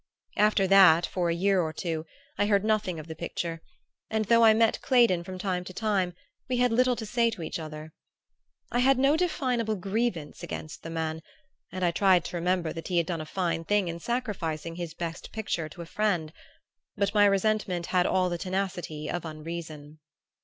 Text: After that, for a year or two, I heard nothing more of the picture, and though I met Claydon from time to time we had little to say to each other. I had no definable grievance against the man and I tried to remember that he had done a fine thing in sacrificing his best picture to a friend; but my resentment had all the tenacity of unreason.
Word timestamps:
After 0.37 0.65
that, 0.65 1.05
for 1.05 1.29
a 1.29 1.35
year 1.35 1.61
or 1.61 1.71
two, 1.71 2.07
I 2.35 2.47
heard 2.47 2.65
nothing 2.65 2.95
more 2.95 3.01
of 3.01 3.07
the 3.07 3.13
picture, 3.13 3.61
and 4.09 4.25
though 4.25 4.43
I 4.43 4.51
met 4.51 4.81
Claydon 4.81 5.23
from 5.23 5.37
time 5.37 5.63
to 5.65 5.73
time 5.75 6.15
we 6.49 6.57
had 6.57 6.71
little 6.71 6.95
to 6.95 7.05
say 7.05 7.29
to 7.29 7.43
each 7.43 7.59
other. 7.59 7.93
I 8.71 8.79
had 8.79 8.97
no 8.97 9.15
definable 9.15 9.75
grievance 9.75 10.41
against 10.41 10.81
the 10.81 10.89
man 10.89 11.21
and 11.71 11.85
I 11.85 11.91
tried 11.91 12.25
to 12.25 12.35
remember 12.35 12.73
that 12.73 12.87
he 12.87 12.97
had 12.97 13.05
done 13.05 13.21
a 13.21 13.27
fine 13.27 13.63
thing 13.63 13.87
in 13.89 13.99
sacrificing 13.99 14.73
his 14.73 14.95
best 14.95 15.31
picture 15.31 15.69
to 15.69 15.83
a 15.83 15.85
friend; 15.85 16.33
but 16.95 17.13
my 17.13 17.25
resentment 17.25 17.85
had 17.85 18.07
all 18.07 18.27
the 18.27 18.39
tenacity 18.39 19.07
of 19.07 19.23
unreason. 19.23 19.99